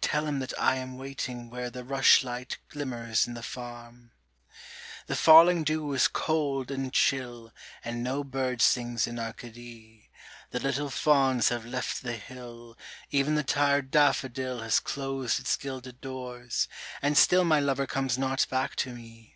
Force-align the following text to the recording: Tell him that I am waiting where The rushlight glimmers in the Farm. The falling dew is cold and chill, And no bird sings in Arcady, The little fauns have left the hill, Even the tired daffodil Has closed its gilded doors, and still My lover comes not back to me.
Tell 0.00 0.26
him 0.26 0.38
that 0.38 0.58
I 0.58 0.76
am 0.76 0.96
waiting 0.96 1.50
where 1.50 1.68
The 1.68 1.84
rushlight 1.84 2.56
glimmers 2.70 3.26
in 3.26 3.34
the 3.34 3.42
Farm. 3.42 4.12
The 5.08 5.14
falling 5.14 5.62
dew 5.62 5.92
is 5.92 6.08
cold 6.08 6.70
and 6.70 6.90
chill, 6.90 7.52
And 7.84 8.02
no 8.02 8.24
bird 8.24 8.62
sings 8.62 9.06
in 9.06 9.18
Arcady, 9.18 10.08
The 10.52 10.60
little 10.60 10.88
fauns 10.88 11.50
have 11.50 11.66
left 11.66 12.02
the 12.02 12.16
hill, 12.16 12.78
Even 13.10 13.34
the 13.34 13.42
tired 13.44 13.90
daffodil 13.90 14.60
Has 14.60 14.80
closed 14.80 15.38
its 15.38 15.54
gilded 15.58 16.00
doors, 16.00 16.66
and 17.02 17.18
still 17.18 17.44
My 17.44 17.60
lover 17.60 17.86
comes 17.86 18.16
not 18.16 18.46
back 18.48 18.76
to 18.76 18.94
me. 18.94 19.34